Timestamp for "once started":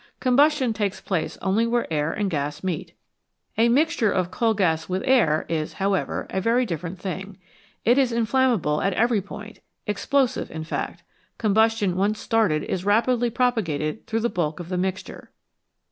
11.95-12.63